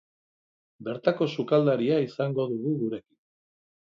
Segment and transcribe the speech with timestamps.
[0.87, 3.19] Bertako sukaldaria izango dugu gurekin.